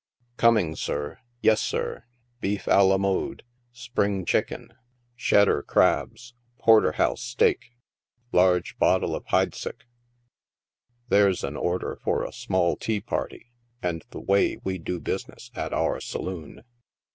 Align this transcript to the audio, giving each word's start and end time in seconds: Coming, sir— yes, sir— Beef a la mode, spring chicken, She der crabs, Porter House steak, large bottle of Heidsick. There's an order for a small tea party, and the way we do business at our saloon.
Coming, 0.35 0.75
sir— 0.75 1.19
yes, 1.41 1.61
sir— 1.61 2.05
Beef 2.41 2.65
a 2.65 2.83
la 2.83 2.97
mode, 2.97 3.43
spring 3.71 4.25
chicken, 4.25 4.73
She 5.15 5.35
der 5.35 5.61
crabs, 5.61 6.33
Porter 6.57 6.93
House 6.93 7.21
steak, 7.21 7.73
large 8.31 8.79
bottle 8.79 9.15
of 9.15 9.27
Heidsick. 9.27 9.83
There's 11.09 11.43
an 11.43 11.55
order 11.55 11.99
for 12.03 12.23
a 12.23 12.33
small 12.33 12.75
tea 12.77 12.99
party, 13.01 13.51
and 13.83 14.03
the 14.09 14.19
way 14.21 14.57
we 14.63 14.79
do 14.79 14.99
business 14.99 15.51
at 15.53 15.71
our 15.71 15.99
saloon. 16.01 16.63